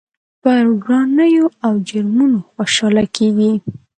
پر 0.41 0.63
ورانيو 0.83 1.45
او 1.65 1.73
جرمونو 1.89 2.39
خوشحاله 2.51 3.03
کېږي. 3.15 3.51